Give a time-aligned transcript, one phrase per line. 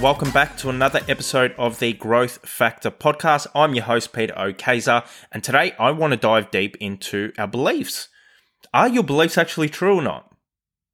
[0.00, 3.46] welcome back to another episode of the Growth Factor podcast.
[3.54, 8.08] I'm your host, Peter Okaser, and today I want to dive deep into our beliefs.
[8.72, 10.34] Are your beliefs actually true or not?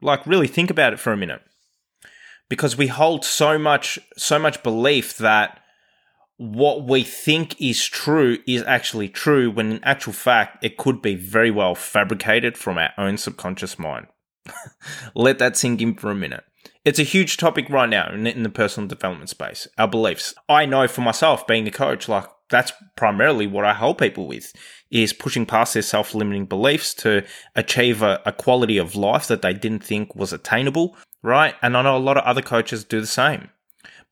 [0.02, 1.41] Like, really think about it for a minute.
[2.48, 5.61] Because we hold so much, so much belief that
[6.36, 11.15] what we think is true is actually true, when in actual fact, it could be
[11.15, 14.09] very well fabricated from our own subconscious mind.
[15.15, 16.43] Let that sink in for a minute.
[16.86, 20.36] It's a huge topic right now in, in the personal development space, our beliefs.
[20.48, 24.52] I know for myself, being a coach, like that's primarily what I help people with
[24.88, 27.24] is pushing past their self-limiting beliefs to
[27.56, 31.56] achieve a, a, quality of life that they didn't think was attainable, right?
[31.60, 33.50] And I know a lot of other coaches do the same.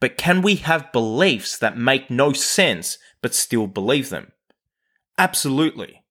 [0.00, 4.32] But can we have beliefs that make no sense but still believe them?
[5.16, 6.02] Absolutely.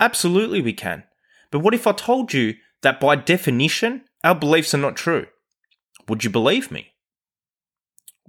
[0.00, 1.04] Absolutely we can.
[1.50, 5.26] But what if I told you that by definition, our beliefs are not true?
[6.08, 6.92] Would you believe me?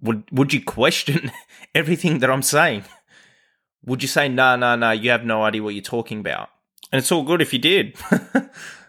[0.01, 1.31] Would would you question
[1.75, 2.83] everything that I'm saying?
[3.85, 6.49] Would you say, no, no, no, you have no idea what you're talking about?
[6.91, 7.95] And it's all good if you did.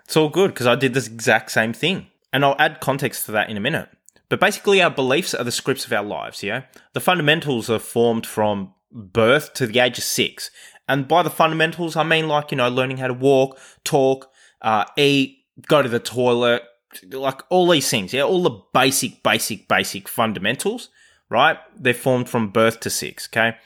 [0.05, 2.09] it's all good because I did this exact same thing.
[2.33, 3.89] And I'll add context to that in a minute.
[4.29, 6.63] But basically, our beliefs are the scripts of our lives, yeah?
[6.93, 10.51] The fundamentals are formed from birth to the age of six.
[10.89, 14.29] And by the fundamentals, I mean like, you know, learning how to walk, talk,
[14.63, 15.39] uh, eat,
[15.69, 16.63] go to the toilet,
[17.11, 20.89] like all these things, yeah, all the basic, basic, basic fundamentals,
[21.29, 21.59] right?
[21.77, 23.57] They're formed from birth to six, okay?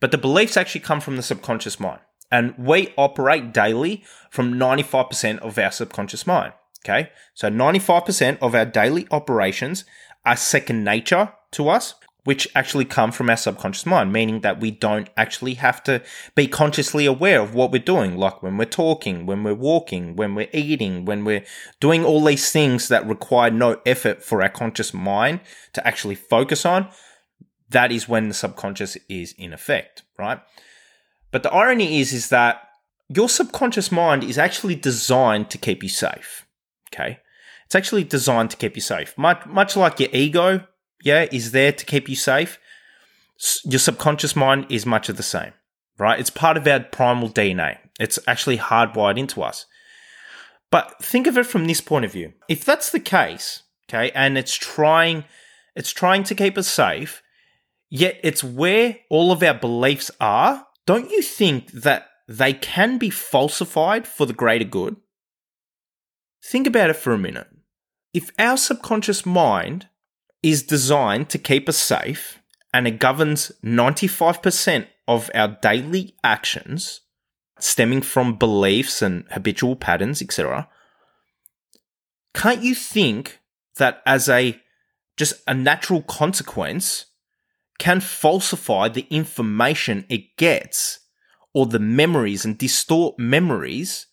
[0.00, 2.00] But the beliefs actually come from the subconscious mind.
[2.30, 6.52] And we operate daily from 95% of our subconscious mind,
[6.84, 7.10] okay?
[7.34, 9.84] So 95% of our daily operations
[10.24, 11.94] are second nature to us
[12.24, 16.02] which actually come from our subconscious mind, meaning that we don't actually have to
[16.34, 20.34] be consciously aware of what we're doing, like when we're talking, when we're walking, when
[20.34, 21.44] we're eating, when we're
[21.80, 25.40] doing all these things that require no effort for our conscious mind
[25.74, 26.88] to actually focus on.
[27.68, 30.40] That is when the subconscious is in effect, right?
[31.30, 32.68] But the irony is, is that
[33.08, 36.46] your subconscious mind is actually designed to keep you safe.
[36.92, 37.18] Okay.
[37.66, 39.16] It's actually designed to keep you safe.
[39.18, 40.66] Much, much like your ego
[41.04, 42.58] yeah, is there to keep you safe.
[43.64, 45.52] Your subconscious mind is much of the same,
[45.98, 46.18] right?
[46.18, 47.78] It's part of our primal DNA.
[48.00, 49.66] It's actually hardwired into us.
[50.70, 52.32] But think of it from this point of view.
[52.48, 55.24] If that's the case, okay, and it's trying
[55.76, 57.22] it's trying to keep us safe,
[57.90, 63.10] yet it's where all of our beliefs are, don't you think that they can be
[63.10, 64.96] falsified for the greater good?
[66.42, 67.48] Think about it for a minute.
[68.14, 69.88] If our subconscious mind
[70.44, 72.42] is designed to keep us safe
[72.74, 77.00] and it governs 95% of our daily actions
[77.58, 80.68] stemming from beliefs and habitual patterns, etc.
[82.34, 83.40] Can't you think
[83.78, 84.60] that as a
[85.16, 87.06] just a natural consequence
[87.78, 91.00] can falsify the information it gets
[91.54, 94.08] or the memories and distort memories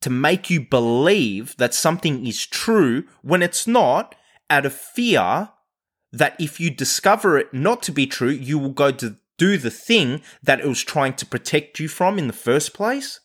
[0.00, 4.14] to make you believe that something is true when it's not
[4.48, 5.50] out of fear
[6.12, 9.70] that if you discover it not to be true, you will go to do the
[9.70, 13.20] thing that it was trying to protect you from in the first place?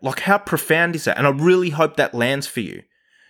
[0.00, 1.18] Like, how profound is that?
[1.18, 2.82] And I really hope that lands for you.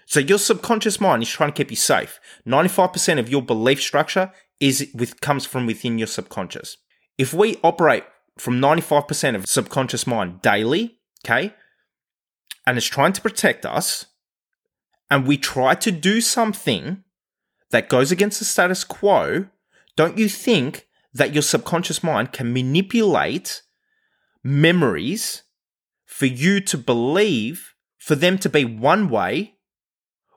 [0.07, 2.21] So, your subconscious mind is trying to keep you safe.
[2.47, 6.77] 95% of your belief structure is with comes from within your subconscious.
[7.19, 8.05] If we operate
[8.39, 11.55] from 95% of subconscious mind daily, okay,
[12.67, 14.07] and it's trying to protect us,
[15.11, 17.05] and we try to do something
[17.71, 19.47] that goes against the status quo,
[19.97, 23.63] don't you think that your subconscious mind can manipulate
[24.45, 25.43] memories
[26.05, 29.55] for you to believe for them to be one way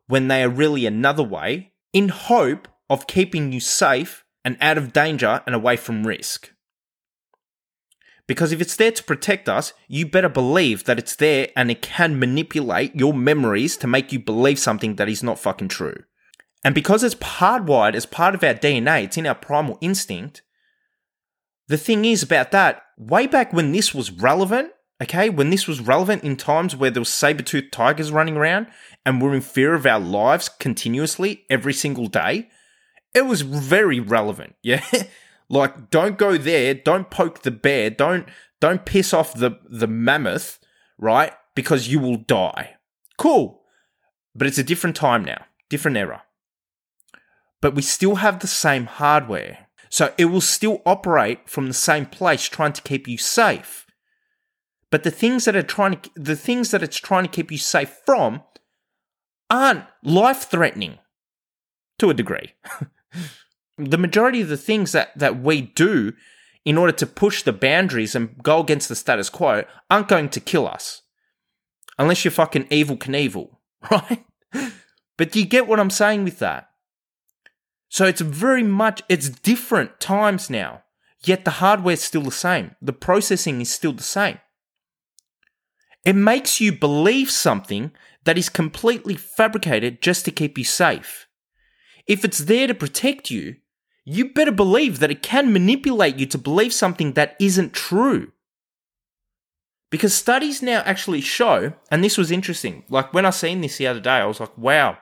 [0.07, 4.93] when they are really another way in hope of keeping you safe and out of
[4.93, 6.51] danger and away from risk?
[8.25, 11.81] Because if it's there to protect us, you better believe that it's there and it
[11.81, 16.03] can manipulate your memories to make you believe something that is not fucking true.
[16.63, 20.41] And because it's hardwired as part of our DNA, it's in our primal instinct.
[21.67, 24.71] The thing is about that, way back when this was relevant,
[25.01, 28.67] okay, when this was relevant in times where there was saber-toothed tigers running around
[29.05, 32.49] and we're in fear of our lives continuously every single day,
[33.13, 34.83] it was very relevant, yeah?
[35.47, 38.27] like don't go there, don't poke the bear, don't
[38.59, 40.59] don't piss off the the mammoth,
[40.97, 41.33] right?
[41.55, 42.75] Because you will die.
[43.17, 43.61] Cool.
[44.35, 46.23] But it's a different time now, different era
[47.61, 49.67] but we still have the same hardware.
[49.89, 53.85] So it will still operate from the same place trying to keep you safe.
[54.91, 57.57] But the things that are trying to the things that it's trying to keep you
[57.57, 58.41] safe from
[59.49, 60.99] aren't life threatening
[61.97, 62.53] to a degree.
[63.77, 66.13] the majority of the things that, that we do
[66.65, 70.39] in order to push the boundaries and go against the status quo aren't going to
[70.39, 71.01] kill us.
[71.97, 73.49] Unless you're fucking Evel Knievel,
[73.91, 74.25] right?
[75.17, 76.69] but do you get what I'm saying with that?
[77.89, 80.83] So it's very much, it's different times now,
[81.25, 82.75] yet the hardware's still the same.
[82.81, 84.39] The processing is still the same.
[86.05, 87.91] It makes you believe something
[88.23, 91.27] that is completely fabricated just to keep you safe.
[92.07, 93.55] If it's there to protect you,
[94.05, 98.31] you better believe that it can manipulate you to believe something that isn't true.
[99.91, 103.87] Because studies now actually show, and this was interesting, like when I seen this the
[103.87, 104.99] other day, I was like, wow,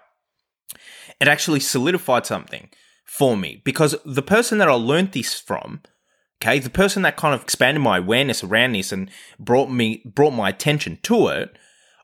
[1.19, 2.69] it actually solidified something
[3.05, 3.61] for me.
[3.63, 5.81] Because the person that I learned this from,
[6.41, 9.09] okay, the person that kind of expanded my awareness around this and
[9.39, 11.57] brought me brought my attention to it,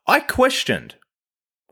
[0.08, 0.96] I questioned.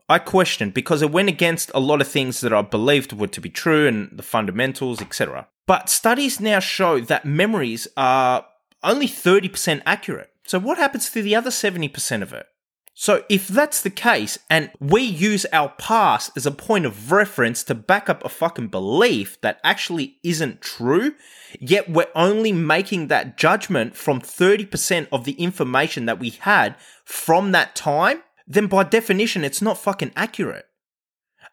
[0.08, 3.40] I questioned because it went against a lot of things that I believed were to
[3.40, 5.48] be true and the fundamentals, etc.
[5.66, 8.44] But studies now show that memories are
[8.82, 10.30] only 30% accurate.
[10.44, 12.46] So what happens to the other 70% of it?
[12.94, 17.64] So if that's the case, and we use our past as a point of reference
[17.64, 21.14] to back up a fucking belief that actually isn't true,
[21.58, 27.52] yet we're only making that judgment from 30% of the information that we had from
[27.52, 30.66] that time, then by definition, it's not fucking accurate.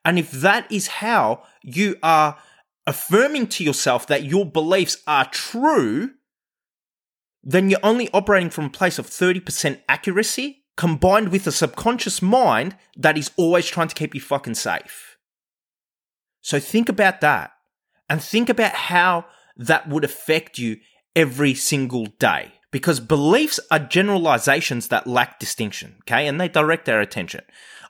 [0.03, 2.38] And if that is how you are
[2.85, 6.12] affirming to yourself that your beliefs are true,
[7.44, 12.73] then you're only operating from a place of 30% accuracy combined with a subconscious mind
[12.95, 15.17] that is always trying to keep you fucking safe.
[16.39, 17.51] So think about that
[18.09, 19.25] and think about how
[19.57, 20.77] that would affect you
[21.17, 22.53] every single day.
[22.71, 26.25] Because beliefs are generalizations that lack distinction, okay?
[26.25, 27.41] And they direct our attention.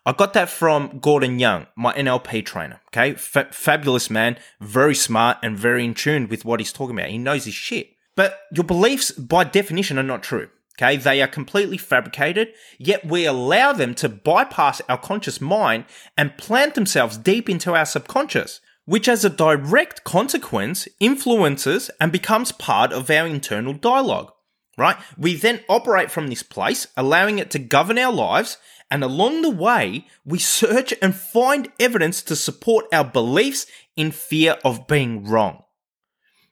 [0.03, 3.11] I got that from Gordon Young, my NLP trainer, okay?
[3.11, 7.11] F- fabulous man, very smart and very in tune with what he's talking about.
[7.11, 7.91] He knows his shit.
[8.15, 10.49] But your beliefs, by definition, are not true.
[10.81, 15.83] Okay, they are completely fabricated, yet we allow them to bypass our conscious mind
[16.17, 22.53] and plant themselves deep into our subconscious, which as a direct consequence influences and becomes
[22.53, 24.31] part of our internal dialogue.
[24.77, 24.95] Right?
[25.17, 28.57] We then operate from this place, allowing it to govern our lives,
[28.89, 33.65] and along the way, we search and find evidence to support our beliefs
[33.97, 35.63] in fear of being wrong.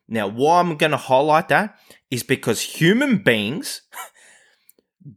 [0.10, 1.78] Now, why I'm going to highlight that
[2.12, 3.84] is because human beings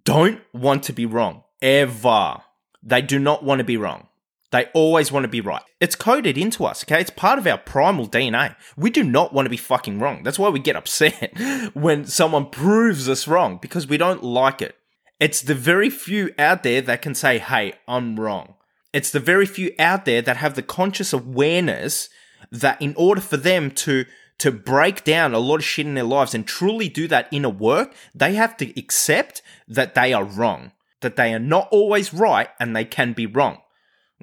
[0.04, 1.44] don't want to be wrong.
[1.62, 2.38] Ever.
[2.82, 4.06] They do not want to be wrong.
[4.50, 5.62] They always want to be right.
[5.78, 7.00] It's coded into us, okay?
[7.00, 8.56] It's part of our primal DNA.
[8.76, 10.24] We do not want to be fucking wrong.
[10.24, 11.38] That's why we get upset
[11.74, 14.76] when someone proves us wrong because we don't like it.
[15.20, 18.54] It's the very few out there that can say, hey, I'm wrong.
[18.92, 22.08] It's the very few out there that have the conscious awareness
[22.50, 24.04] that in order for them to
[24.40, 27.50] to break down a lot of shit in their lives and truly do that inner
[27.50, 32.48] work, they have to accept that they are wrong, that they are not always right
[32.58, 33.58] and they can be wrong.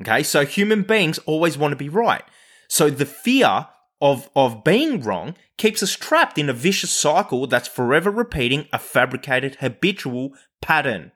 [0.01, 2.23] Okay, so human beings always want to be right.
[2.67, 3.67] So the fear
[4.01, 8.79] of, of being wrong keeps us trapped in a vicious cycle that's forever repeating a
[8.79, 11.11] fabricated habitual pattern.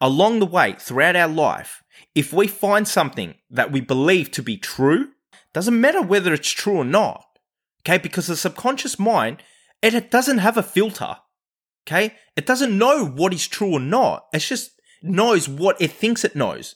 [0.00, 1.82] Along the way, throughout our life,
[2.14, 5.08] if we find something that we believe to be true,
[5.52, 7.24] doesn't matter whether it's true or not,
[7.82, 9.42] okay, because the subconscious mind,
[9.82, 11.16] it doesn't have a filter.
[11.86, 12.14] Okay?
[12.36, 14.26] It doesn't know what is true or not.
[14.32, 16.74] It just knows what it thinks it knows.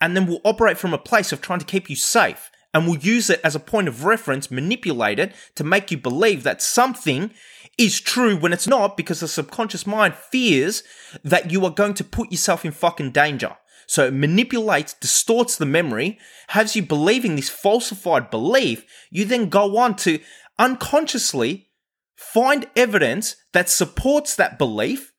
[0.00, 2.96] And then will operate from a place of trying to keep you safe and will
[2.96, 7.30] use it as a point of reference, manipulate it to make you believe that something
[7.78, 10.82] is true when it's not because the subconscious mind fears
[11.22, 13.56] that you are going to put yourself in fucking danger.
[13.86, 16.18] So it manipulates, distorts the memory,
[16.48, 18.84] has you believing this falsified belief.
[19.10, 20.20] You then go on to
[20.58, 21.70] unconsciously
[22.16, 25.12] find evidence that supports that belief,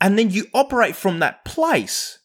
[0.00, 2.18] and then you operate from that place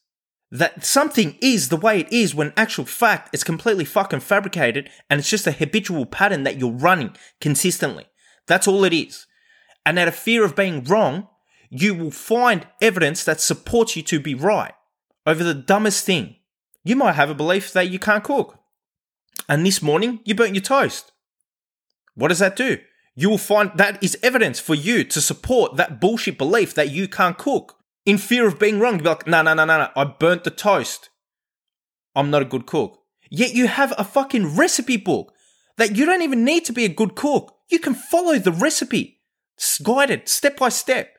[0.52, 5.20] that something is the way it is when actual fact it's completely fucking fabricated and
[5.20, 8.06] it's just a habitual pattern that you're running consistently.
[8.46, 9.26] That's all it is.
[9.84, 11.28] And out of fear of being wrong,
[11.72, 14.74] you will find evidence that supports you to be right
[15.26, 16.36] over the dumbest thing.
[16.84, 18.60] You might have a belief that you can't cook.
[19.50, 21.13] And this morning, you burnt your toast.
[22.16, 22.78] What does that do?
[23.16, 27.08] you will find that is evidence for you to support that bullshit belief that you
[27.08, 27.78] can't cook.
[28.06, 30.50] In fear of being wrong, be like, no, no, no, no, no, I burnt the
[30.50, 31.10] toast.
[32.16, 33.00] I'm not a good cook.
[33.30, 35.34] Yet you have a fucking recipe book
[35.78, 37.56] that you don't even need to be a good cook.
[37.70, 39.22] You can follow the recipe,
[39.82, 41.16] guided step by step,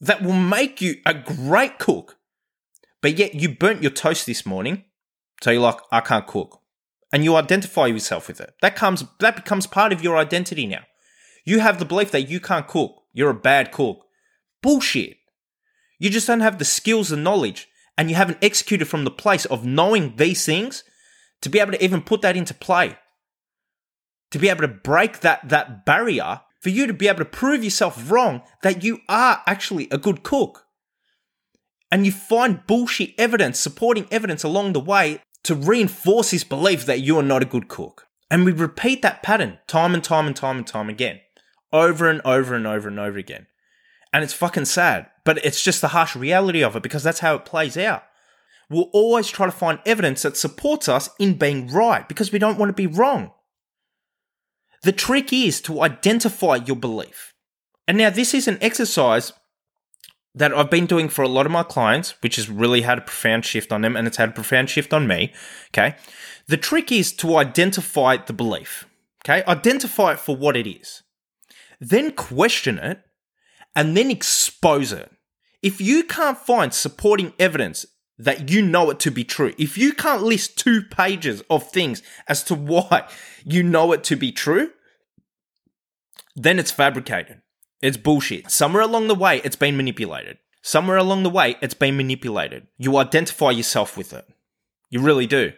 [0.00, 2.18] that will make you a great cook.
[3.00, 4.84] But yet you burnt your toast this morning,
[5.42, 6.60] so you're like, I can't cook.
[7.12, 8.54] And you identify yourself with it.
[8.62, 10.82] That comes that becomes part of your identity now.
[11.44, 13.02] You have the belief that you can't cook.
[13.12, 14.04] You're a bad cook.
[14.62, 15.16] Bullshit.
[15.98, 19.44] You just don't have the skills and knowledge and you haven't executed from the place
[19.46, 20.84] of knowing these things
[21.40, 22.96] to be able to even put that into play.
[24.32, 27.62] To be able to break that that barrier for you to be able to prove
[27.62, 30.64] yourself wrong that you are actually a good cook.
[31.92, 37.00] And you find bullshit evidence, supporting evidence along the way to reinforce his belief that
[37.00, 38.06] you are not a good cook.
[38.30, 41.20] And we repeat that pattern time and time and time and time again,
[41.72, 43.46] over and over and over and over again.
[44.12, 47.34] And it's fucking sad, but it's just the harsh reality of it because that's how
[47.34, 48.02] it plays out.
[48.68, 52.58] We'll always try to find evidence that supports us in being right because we don't
[52.58, 53.32] want to be wrong.
[54.82, 57.34] The trick is to identify your belief.
[57.86, 59.32] And now, this is an exercise
[60.36, 63.00] that I've been doing for a lot of my clients, which has really had a
[63.00, 65.32] profound shift on them and it's had a profound shift on me.
[65.70, 65.96] Okay.
[66.46, 68.86] The trick is to identify the belief.
[69.24, 69.42] Okay.
[69.48, 71.02] Identify it for what it is.
[71.80, 73.00] Then question it
[73.74, 75.10] and then expose it.
[75.62, 77.86] If you can't find supporting evidence
[78.18, 82.02] that you know it to be true, if you can't list two pages of things
[82.28, 83.08] as to why
[83.42, 84.70] you know it to be true,
[86.34, 87.40] then it's fabricated.
[87.82, 88.50] It's bullshit.
[88.50, 90.38] Somewhere along the way, it's been manipulated.
[90.62, 92.66] Somewhere along the way, it's been manipulated.
[92.78, 94.26] You identify yourself with it.
[94.90, 95.52] You really do.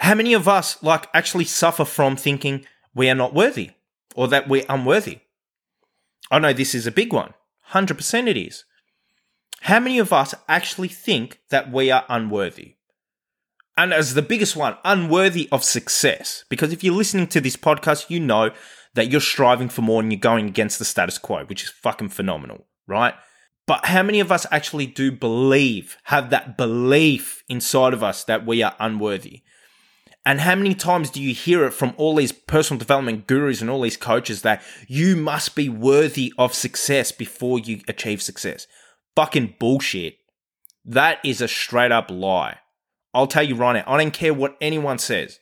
[0.00, 3.70] How many of us, like, actually suffer from thinking we are not worthy
[4.14, 5.20] or that we're unworthy?
[6.30, 7.34] I know this is a big one.
[7.72, 8.64] 100% it is.
[9.62, 12.76] How many of us actually think that we are unworthy?
[13.76, 16.44] And as the biggest one, unworthy of success.
[16.48, 18.50] Because if you're listening to this podcast, you know
[18.94, 22.10] that you're striving for more and you're going against the status quo, which is fucking
[22.10, 23.14] phenomenal, right?
[23.66, 28.44] But how many of us actually do believe, have that belief inside of us that
[28.44, 29.42] we are unworthy?
[30.24, 33.68] And how many times do you hear it from all these personal development gurus and
[33.68, 38.66] all these coaches that you must be worthy of success before you achieve success?
[39.16, 40.18] Fucking bullshit.
[40.84, 42.58] That is a straight up lie.
[43.14, 45.38] I'll tell you right now, I don't care what anyone says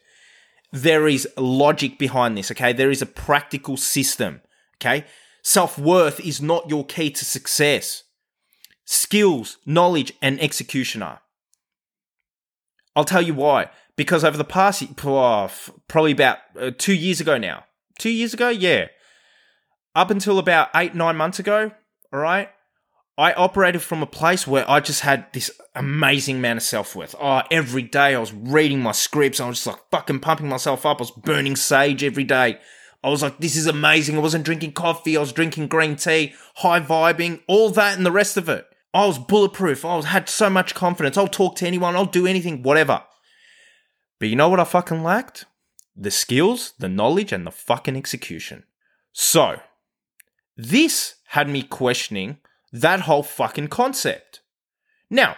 [0.72, 2.72] there is logic behind this, okay?
[2.72, 4.40] There is a practical system,
[4.80, 5.04] okay?
[5.42, 8.04] Self worth is not your key to success.
[8.84, 11.20] Skills, knowledge, and execution are.
[12.94, 13.70] I'll tell you why.
[13.96, 15.50] Because over the past, oh,
[15.88, 17.64] probably about uh, two years ago now,
[17.98, 18.86] two years ago, yeah,
[19.94, 21.70] up until about eight, nine months ago,
[22.12, 22.48] all right,
[23.20, 27.14] I operated from a place where I just had this amazing amount of self worth.
[27.20, 29.40] Oh, every day I was reading my scripts.
[29.40, 31.00] I was just like fucking pumping myself up.
[31.00, 32.58] I was burning sage every day.
[33.04, 34.16] I was like, this is amazing.
[34.16, 35.18] I wasn't drinking coffee.
[35.18, 38.66] I was drinking green tea, high vibing, all that and the rest of it.
[38.94, 39.84] I was bulletproof.
[39.84, 41.18] I was, had so much confidence.
[41.18, 41.96] I'll talk to anyone.
[41.96, 43.04] I'll do anything, whatever.
[44.18, 45.44] But you know what I fucking lacked?
[45.94, 48.64] The skills, the knowledge, and the fucking execution.
[49.12, 49.60] So,
[50.56, 52.38] this had me questioning
[52.72, 54.40] that whole fucking concept.
[55.08, 55.36] Now,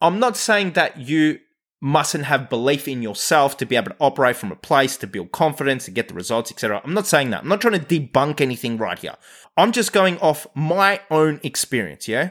[0.00, 1.40] I'm not saying that you
[1.80, 5.30] mustn't have belief in yourself to be able to operate from a place, to build
[5.32, 6.80] confidence, to get the results, etc.
[6.84, 7.42] I'm not saying that.
[7.42, 9.16] I'm not trying to debunk anything right here.
[9.56, 12.30] I'm just going off my own experience, yeah?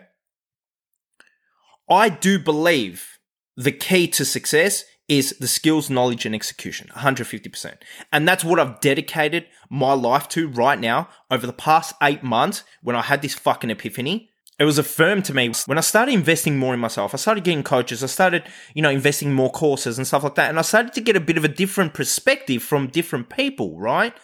[1.90, 3.20] I do believe
[3.56, 7.76] the key to success is the skills, knowledge, and execution 150%.
[8.12, 12.64] And that's what I've dedicated my life to right now over the past eight months
[12.82, 16.58] when I had this fucking epiphany it was affirmed to me when I started investing
[16.58, 17.14] more in myself.
[17.14, 18.04] I started getting coaches.
[18.04, 20.50] I started, you know, investing more courses and stuff like that.
[20.50, 24.16] And I started to get a bit of a different perspective from different people, right?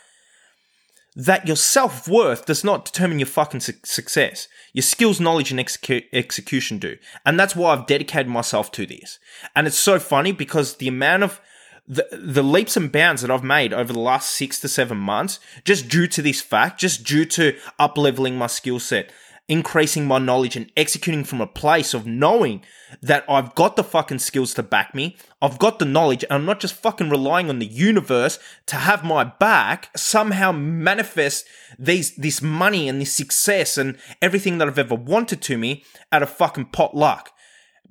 [1.15, 4.47] That your self worth does not determine your fucking su- success.
[4.73, 6.97] Your skills, knowledge, and execu- execution do.
[7.23, 9.19] And that's why I've dedicated myself to this.
[9.55, 11.39] And it's so funny because the amount of
[11.87, 15.39] the, the leaps and bounds that I've made over the last six to seven months,
[15.63, 19.11] just due to this fact, just due to up leveling my skill set,
[19.49, 22.63] increasing my knowledge and executing from a place of knowing
[23.01, 25.17] that I've got the fucking skills to back me.
[25.41, 29.03] I've got the knowledge and I'm not just fucking relying on the universe to have
[29.03, 31.45] my back somehow manifest
[31.77, 36.23] these, this money and this success and everything that I've ever wanted to me out
[36.23, 37.31] of fucking pot luck.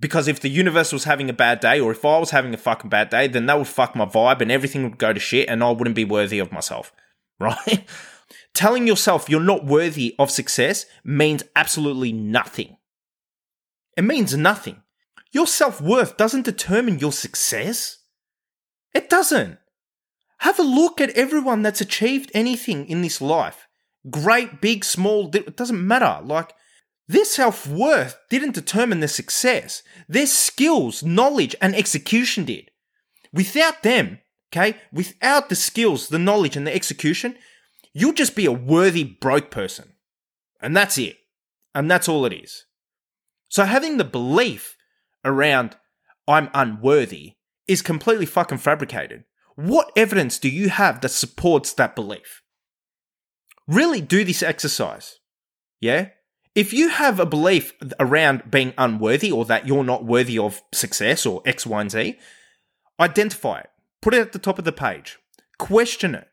[0.01, 2.59] Because if the universe was having a bad day or if I was having a
[2.59, 5.49] fucking bad day, then that would fuck my vibe and everything would go to shit
[5.49, 6.93] and I wouldn't be worthy of myself.
[7.41, 7.89] Right?
[8.55, 12.77] Telling yourself you're not worthy of success means absolutely nothing.
[13.97, 14.83] It means nothing.
[15.33, 17.99] Your self worth doesn't determine your success.
[18.95, 19.59] It doesn't.
[20.39, 23.69] Have a look at everyone that's achieved anything in this life.
[24.11, 26.21] Great, big, small, it doesn't matter.
[26.23, 26.53] Like,
[27.09, 29.83] their self worth didn't determine their success.
[30.09, 32.71] Their skills, knowledge, and execution did.
[33.33, 34.19] Without them,
[34.53, 37.37] okay, without the skills, the knowledge, and the execution,
[37.93, 39.93] you'll just be a worthy broke person.
[40.61, 41.17] And that's it.
[41.75, 42.67] And that's all it is.
[43.49, 44.77] So having the belief
[45.25, 45.77] around
[46.29, 47.35] I'm unworthy
[47.67, 49.25] is completely fucking fabricated.
[49.57, 52.43] What evidence do you have that supports that belief?
[53.67, 55.19] Really do this exercise.
[55.81, 56.09] Yeah?
[56.55, 61.25] If you have a belief around being unworthy or that you're not worthy of success
[61.25, 62.19] or X, Y, and Z,
[63.01, 63.71] identify it.
[64.01, 65.19] Put it at the top of the page.
[65.59, 66.29] Question it.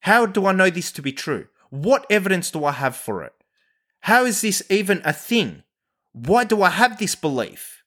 [0.00, 1.46] How do I know this to be true?
[1.70, 3.32] What evidence do I have for it?
[4.00, 5.64] How is this even a thing?
[6.12, 7.78] Why do I have this belief?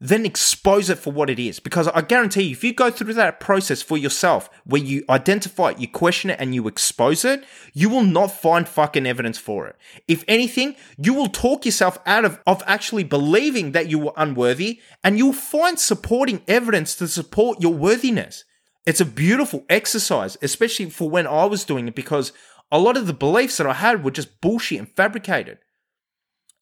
[0.00, 1.60] then expose it for what it is.
[1.60, 5.70] Because I guarantee you, if you go through that process for yourself, where you identify
[5.70, 7.44] it, you question it, and you expose it,
[7.74, 9.76] you will not find fucking evidence for it.
[10.08, 14.80] If anything, you will talk yourself out of, of actually believing that you were unworthy,
[15.04, 18.44] and you'll find supporting evidence to support your worthiness.
[18.86, 22.32] It's a beautiful exercise, especially for when I was doing it, because
[22.72, 25.58] a lot of the beliefs that I had were just bullshit and fabricated.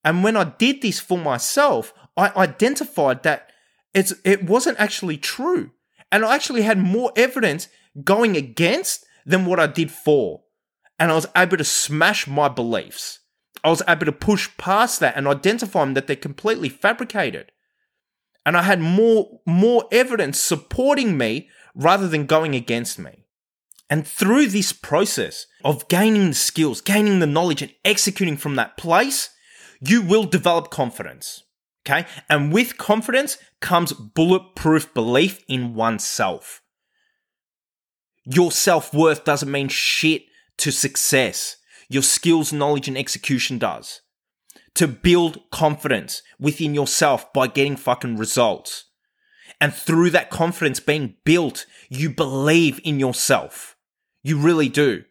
[0.05, 3.51] And when I did this for myself, I identified that
[3.95, 5.73] it's it wasn't actually true.
[6.11, 7.69] And I actually had more evidence
[8.03, 10.43] going against than what I did for.
[10.99, 13.21] And I was able to smash my beliefs.
[13.63, 17.53] I was able to push past that and identify them that they're completely fabricated.
[18.47, 23.25] And I had more more evidence supporting me rather than going against me.
[23.91, 28.77] And through this process of gaining the skills, gaining the knowledge, and executing from that
[28.77, 29.31] place,
[29.81, 31.45] you will develop confidence.
[31.87, 32.07] Okay.
[32.29, 36.61] And with confidence comes bulletproof belief in oneself.
[38.25, 40.25] Your self worth doesn't mean shit
[40.59, 41.57] to success.
[41.89, 44.03] Your skills, knowledge, and execution does.
[44.75, 48.85] To build confidence within yourself by getting fucking results.
[49.61, 53.77] And through that confidence being built, you believe in yourself.
[54.23, 55.05] You really do.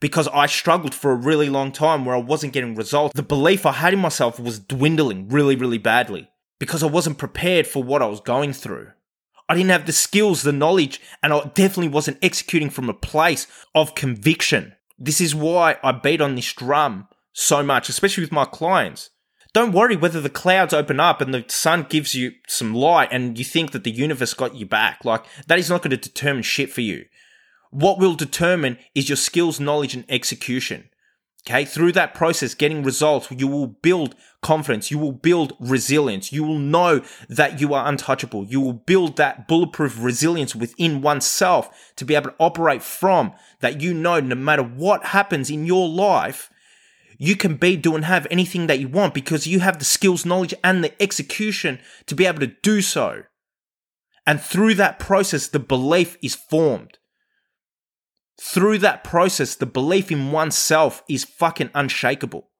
[0.00, 3.14] Because I struggled for a really long time where I wasn't getting results.
[3.14, 7.66] The belief I had in myself was dwindling really, really badly because I wasn't prepared
[7.66, 8.90] for what I was going through.
[9.48, 13.46] I didn't have the skills, the knowledge, and I definitely wasn't executing from a place
[13.74, 14.74] of conviction.
[14.98, 19.10] This is why I beat on this drum so much, especially with my clients.
[19.54, 23.38] Don't worry whether the clouds open up and the sun gives you some light and
[23.38, 25.04] you think that the universe got you back.
[25.04, 27.06] Like, that is not going to determine shit for you.
[27.70, 30.90] What will determine is your skills, knowledge, and execution.
[31.46, 34.90] Okay, through that process, getting results, you will build confidence.
[34.90, 36.32] You will build resilience.
[36.32, 38.46] You will know that you are untouchable.
[38.46, 43.80] You will build that bulletproof resilience within oneself to be able to operate from that
[43.80, 46.50] you know no matter what happens in your life,
[47.18, 50.24] you can be, do, and have anything that you want because you have the skills,
[50.24, 53.24] knowledge, and the execution to be able to do so.
[54.26, 56.98] And through that process, the belief is formed
[58.40, 62.50] through that process, the belief in oneself is fucking unshakable.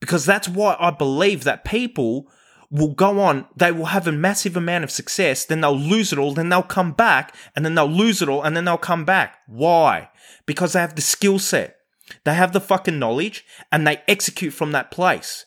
[0.00, 2.26] Because that's why I believe that people
[2.70, 6.18] will go on, they will have a massive amount of success, then they'll lose it
[6.18, 9.04] all, then they'll come back, and then they'll lose it all, and then they'll come
[9.04, 9.38] back.
[9.46, 10.08] Why?
[10.46, 11.76] Because they have the skill set,
[12.24, 15.46] they have the fucking knowledge, and they execute from that place.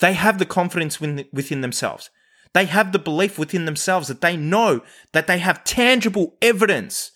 [0.00, 2.10] They have the confidence within themselves.
[2.54, 7.12] They have the belief within themselves that they know that they have tangible evidence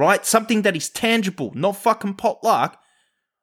[0.00, 0.24] right?
[0.24, 2.80] Something that is tangible, not fucking potluck.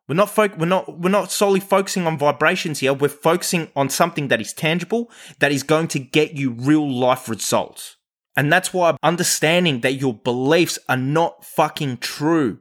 [0.08, 2.94] We're not fo- we're not we're not solely focusing on vibrations here.
[2.94, 7.30] We're focusing on something that is tangible that is going to get you real life
[7.30, 7.98] results.
[8.36, 12.60] And that's why understanding that your beliefs are not fucking true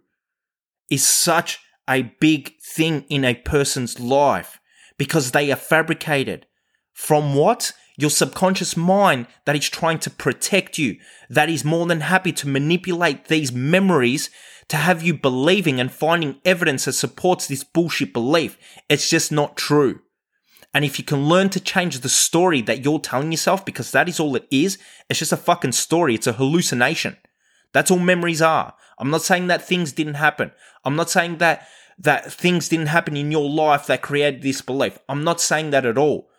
[0.90, 4.60] is such a big thing in a person's life
[4.98, 6.46] because they are fabricated
[6.92, 7.72] from what?
[7.96, 10.96] your subconscious mind that is trying to protect you,
[11.30, 14.30] that is more than happy to manipulate these memories
[14.68, 18.58] to have you believing and finding evidence that supports this bullshit belief.
[18.88, 20.00] It's just not true.
[20.74, 24.08] And if you can learn to change the story that you're telling yourself, because that
[24.08, 24.76] is all it is,
[25.08, 26.14] it's just a fucking story.
[26.14, 27.16] It's a hallucination.
[27.76, 28.72] That's all memories are.
[28.98, 30.50] I'm not saying that things didn't happen.
[30.82, 34.98] I'm not saying that that things didn't happen in your life that created this belief.
[35.10, 36.30] I'm not saying that at all.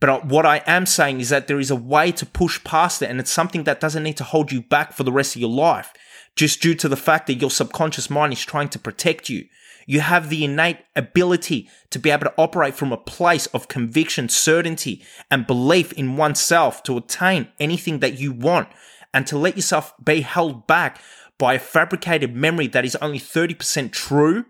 [0.00, 3.10] But what I am saying is that there is a way to push past it,
[3.10, 5.50] and it's something that doesn't need to hold you back for the rest of your
[5.50, 5.92] life,
[6.36, 9.44] just due to the fact that your subconscious mind is trying to protect you.
[9.84, 14.30] You have the innate ability to be able to operate from a place of conviction,
[14.30, 18.68] certainty, and belief in oneself to attain anything that you want
[19.12, 21.00] and to let yourself be held back
[21.38, 24.44] by a fabricated memory that is only 30% true,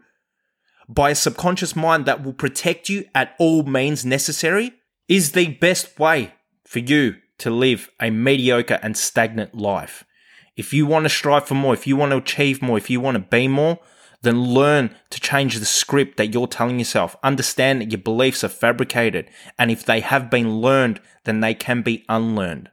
[0.88, 4.72] by a subconscious mind that will protect you at all means necessary
[5.08, 6.32] is the best way
[6.64, 10.04] for you to live a mediocre and stagnant life.
[10.56, 13.00] If you want to strive for more, if you want to achieve more, if you
[13.00, 13.78] want to be more,
[14.22, 17.16] then learn to change the script that you're telling yourself.
[17.22, 19.30] Understand that your beliefs are fabricated.
[19.58, 22.70] And if they have been learned, then they can be unlearned.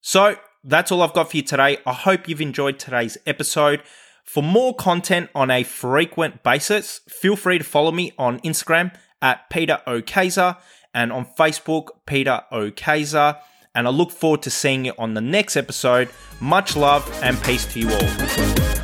[0.00, 1.78] So that's all I've got for you today.
[1.86, 3.82] I hope you've enjoyed today's episode.
[4.24, 9.50] For more content on a frequent basis, feel free to follow me on Instagram at
[9.50, 10.56] Peter Okaser
[10.94, 13.38] and on Facebook, Peter Okaser.
[13.74, 16.10] And I look forward to seeing you on the next episode.
[16.40, 18.81] Much love and peace to you all.